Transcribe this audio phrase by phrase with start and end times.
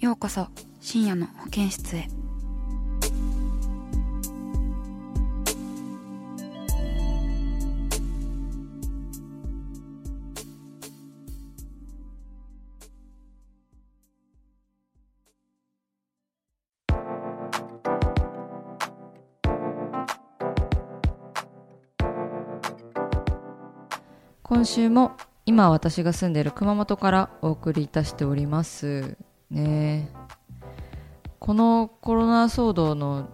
[0.00, 0.48] ようこそ
[0.80, 2.08] 深夜の保健室へ。
[24.42, 25.12] 今週も
[25.44, 29.18] 今私が住んでいる熊本からお送りいたしております。
[29.50, 30.08] ね。
[31.38, 33.28] このコロナ騒動の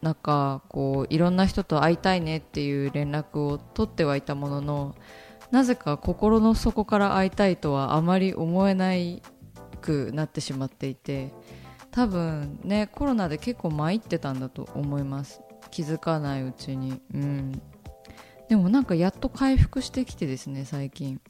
[0.00, 4.94] 中こういろんな人と会いたいねっていう連絡を取ってはいたものの
[5.50, 9.22] なぜか心の底から会いたいとはあまり思えない
[9.80, 11.32] くなってしまっていて
[11.90, 15.40] 多分ねコロナで結構参ってたんだと思います。
[15.70, 17.00] 気づかないうちに。
[17.14, 17.60] うん。
[18.48, 21.20] でもなんかやっと回復してきてですね最近。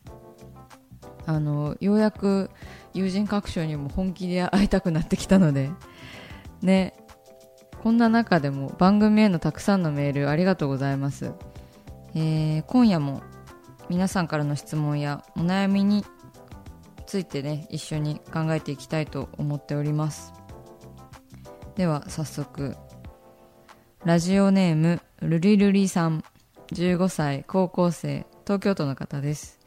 [1.28, 2.50] あのようやく
[2.94, 5.70] 友人各所にも本気で会いたくなってきたので
[6.62, 6.94] ね
[7.82, 11.32] こんな中でも番組へのたくさんのメールありがとうございます、
[12.14, 13.22] えー今夜も
[13.90, 16.04] 皆さんからの質問やお悩みに
[17.06, 20.34] ついてね一緒に考えていきたいと思っております。
[21.76, 22.76] では早速
[24.04, 26.24] ラジオネームルリルリさん
[26.72, 29.57] 15歳高校生東京都の方です。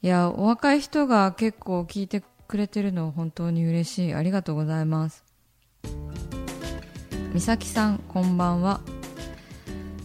[0.00, 4.14] いやお若い人が結構聞いてくれてるの本当に嬉しい。
[4.14, 5.24] ありがとうございます。
[7.34, 8.80] 美咲さんこんばんは。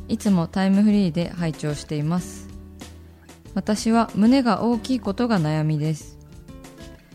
[0.08, 2.50] いつもタイムフリーで拝聴しています。
[3.54, 6.18] 私は胸が大きいことが悩みです。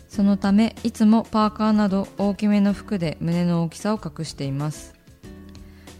[0.06, 4.94] そのためいつもパーカーなど大きめの服で胸の大きさを隠しています。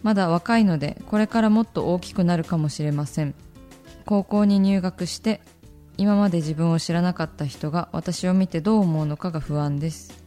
[0.01, 3.35] まだ若いのでこれからもっと大きくなるかもしれません。
[4.05, 5.41] 高校に入学して
[5.99, 10.23] 今まで自分を知らなかった人が私を見てどう思うのかが不安です。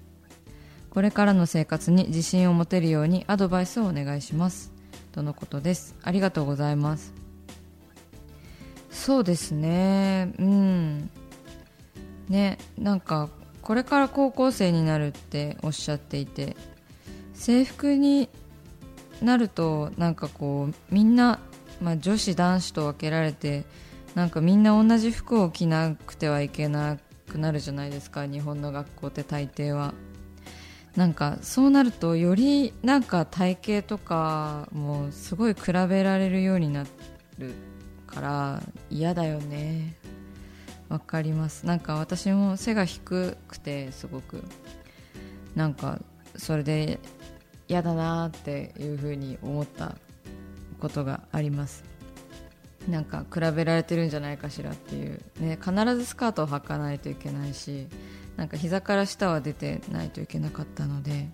[0.91, 4.71] これからの生活に自信を持てるようにアドバイスをお願いします。
[5.13, 5.95] とのことです。
[6.03, 7.15] ありがとうございます。
[8.91, 10.35] そうですね。
[10.39, 11.11] うん。
[12.29, 13.31] ねなんか
[13.63, 16.55] これから高校生になるっておっしゃっていて
[17.33, 18.29] 制服に
[19.23, 21.39] なるとなんかこうみんな、
[21.81, 23.65] まあ、女子男子と分けられて
[24.15, 26.99] なんかみんな同じ服を着なくてはいけな
[27.31, 29.95] くなるじゃないですか日本の学校って大抵は。
[30.97, 36.85] なんかそうなるとよりなんか体型とかもすごい比べられるようにな
[37.39, 37.55] る
[38.07, 39.95] から嫌だよね。
[40.91, 41.65] わかります。
[41.65, 44.45] なんか私も背が低くてすごく。
[45.55, 46.01] なんか
[46.37, 46.99] それで
[47.69, 49.97] 嫌だなっていうふうに思った
[50.79, 51.92] ことがあります。
[52.89, 57.87] なんか比べられてるんじゃないかしらっていう、ね、必ずスカートを履かないといけないし
[58.37, 61.29] なんか膝から下は出てないといけなかったので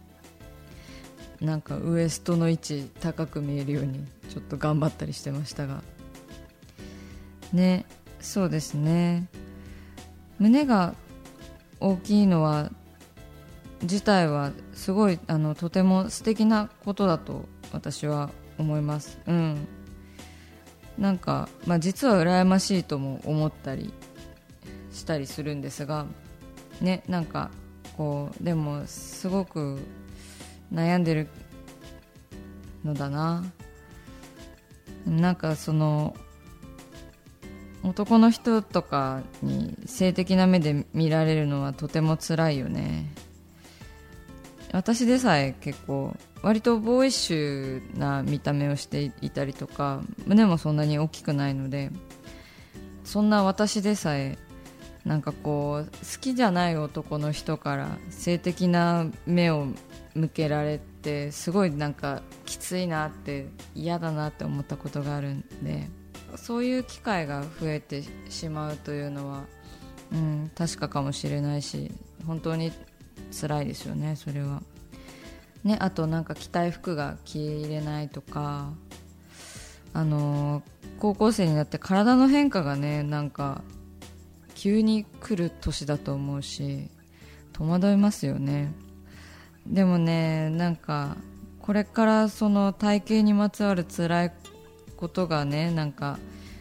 [1.41, 5.83] なんかウエストの位置高く見えるようにちょっと頑張ったりしてましたが。
[7.53, 7.87] ね
[8.21, 9.29] そうですね。
[10.39, 10.95] 胸が
[11.81, 12.71] 大きいのは
[13.83, 19.21] 自体はすごいあのとても素敵なことだと私は思います。
[19.27, 19.69] うん。
[20.99, 23.93] なんか、まあ、実は羨ましいとも思ったり
[24.93, 26.07] したりするんですが
[26.81, 27.51] ねなんか
[27.97, 29.79] こうでもすごく
[30.73, 31.29] 悩んでる
[32.85, 33.45] のだな。
[35.07, 36.15] なんかその
[37.83, 43.13] 男の人とかに性的な目で見られるのはとても辛いよね。
[44.73, 51.91] 私でさえ結構割とボーイッシュな見た目をしていたりとか胸もそんなに大きくないので
[53.05, 54.39] そんな私でさえ
[55.05, 59.67] なんかこう好きじゃない男の人から性的な目を
[60.15, 65.89] 向けられてすごいなんかきついなって嫌だなって思ったことがあるんで
[66.37, 69.45] そういう機会が増えてしまうというのは、
[70.13, 71.91] うん、確かかもしれないし
[72.27, 72.73] 本当に
[73.41, 74.63] 辛いですよねそれは。
[75.65, 78.73] ね、あとなんか着たい服が着れないとか
[79.93, 80.63] あの
[80.99, 83.63] 高校生になって体の変化がねなんか
[84.55, 86.89] 急に来る年だと思うし
[87.53, 88.73] 戸惑いますよね。
[89.67, 91.17] でもねなんか
[91.61, 94.33] これからその体型にまつわる辛い
[94.97, 96.19] ことがねなんか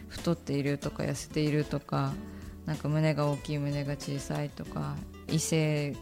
[0.08, 2.12] 太っているとか痩せているとか
[2.66, 4.96] なんか胸が大きい胸が小さいとか
[5.28, 5.96] 異性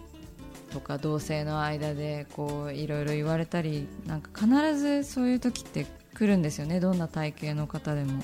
[0.73, 6.81] とか同性の間でこういろいろ言われたりなんか必ずそういう時って来るんですよね。
[6.81, 8.23] どんな体型の方でも。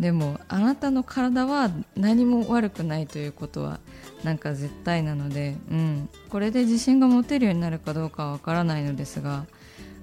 [0.00, 3.80] でもあなたの体は何も悪くないということは
[4.22, 9.46] なんか絶対なので、うん、これで自信が持てるようになるかどうかはわからないのですが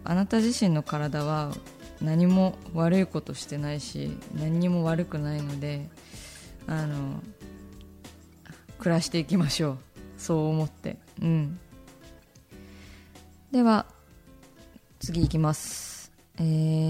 [0.04, 1.52] あなた自身の体は
[2.02, 5.90] 何も悪いことしてないし何にも悪くないので
[6.68, 7.22] あの
[8.80, 9.85] 暮らしていきましょう。
[10.25, 10.98] そう思って。
[11.22, 11.60] うん。
[13.51, 13.86] では
[15.00, 16.12] 次いきます。
[16.39, 16.42] え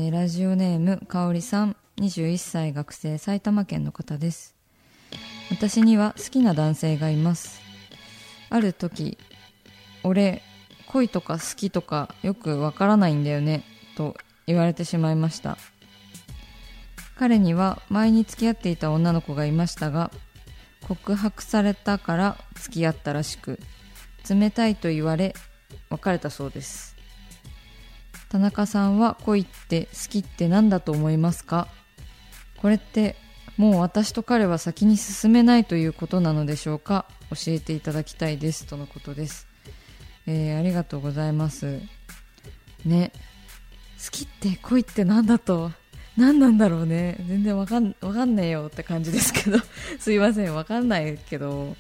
[0.10, 1.76] ー、ラジオネームかおりさん。
[1.98, 4.56] 21歳学生埼玉県の方です。
[5.52, 7.60] 私には好きな男性がいます。
[8.50, 9.18] ある時
[10.04, 10.42] 俺
[10.88, 13.64] 恋とか好きとかよくわからないんだよね
[13.98, 14.16] と
[14.48, 15.58] 言われてしまいました。
[17.18, 20.10] 彼には前に付き合っていた女の子がいましたが
[20.88, 23.60] 告白されたから付き合ったらしく
[24.30, 25.34] 冷たいと言われ
[25.90, 26.96] 別れたそうです。
[28.30, 31.68] 田中さんは恋って好きって何だと思いますか？
[32.58, 33.16] これって
[33.58, 37.06] もう私と彼は先に進めないということなのでしょうか？
[37.30, 38.66] 教えていただきたいです。
[38.66, 39.48] とのことです、
[40.28, 41.82] えー、ありがとうございます。
[42.84, 43.12] ね。
[44.04, 45.72] 好きって恋って何だと
[46.18, 47.18] 何なんだろうね。
[47.28, 49.60] 全然わかんわかんねえよって感じですけど。
[50.00, 50.56] すいません。
[50.56, 51.76] わかんないけど。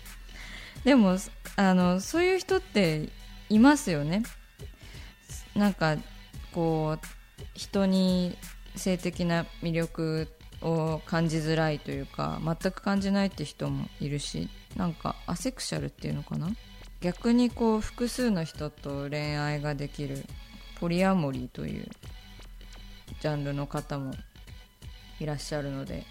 [0.83, 1.17] でも
[1.55, 3.09] あのそういう人って
[3.49, 4.23] いますよね。
[5.55, 5.97] なんか
[6.51, 7.05] こう
[7.53, 8.37] 人に
[8.75, 10.27] 性的な魅力
[10.61, 16.49] を感じづらいというか全く感じないって人もいるしなんかアセクシャルっていうのかな。
[17.01, 20.25] 逆にこう複数の人と恋愛ができる
[20.79, 21.87] ポリアモリーという
[23.21, 24.13] ジャンルの方も
[25.19, 26.05] いらっしゃるので。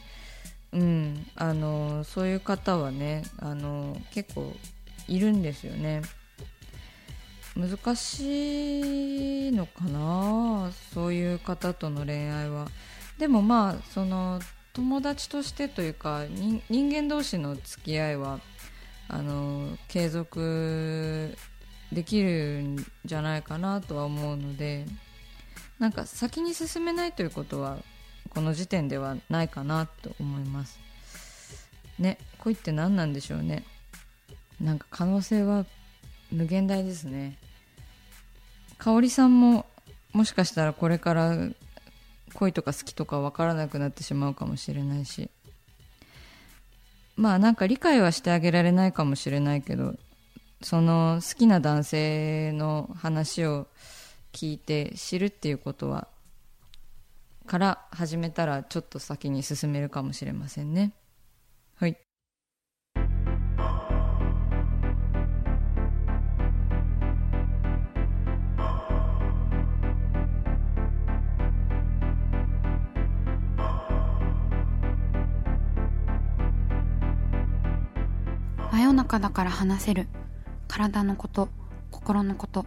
[0.74, 4.52] うん、あのそういう方はねあの結構
[5.06, 6.02] いるんですよね。
[7.56, 12.66] 難しいのかなそういう方との恋愛は。
[13.18, 14.40] でもまあその
[14.72, 16.24] 友達としてというか
[16.68, 18.40] 人間同士の付き合いは
[19.06, 21.36] あの継続
[21.92, 24.86] できるんじゃないかなとは思うので。
[25.78, 27.78] なんか先に進めないということは
[28.30, 30.78] この時点ではないかなと思います。
[31.98, 33.64] ね恋って何なんでしょうね。
[34.60, 35.66] なんか可能性は
[36.30, 37.38] 無限大ですね。
[38.78, 39.66] 香織さんも
[40.12, 41.36] もしかしたらこれから
[42.34, 45.30] 恋とか好きとか分からなくなってしまうかもしれないし。
[47.16, 49.94] まあなんか理解はしてあげられないかもしれないけど
[50.62, 53.68] その好きな男性の話を
[54.34, 56.08] 聞いて知るっていうことは
[57.46, 60.92] から始めたらちょっと先に進めるかもしれませんね。
[61.76, 61.96] はい。
[78.72, 80.08] 真夜中だから話せる。
[80.66, 81.48] 体のこと
[81.90, 82.66] 心のこと。